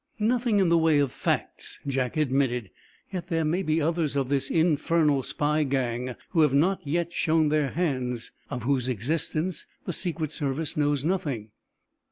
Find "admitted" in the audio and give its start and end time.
2.17-2.71